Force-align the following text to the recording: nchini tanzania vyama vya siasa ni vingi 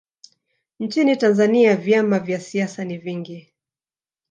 nchini 0.79 1.15
tanzania 1.17 1.75
vyama 1.75 2.19
vya 2.19 2.39
siasa 2.39 2.83
ni 2.85 2.97
vingi 2.97 3.53